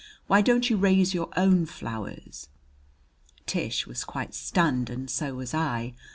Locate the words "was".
3.85-4.03, 5.35-5.53